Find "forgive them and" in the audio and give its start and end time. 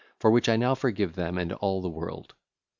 0.73-1.53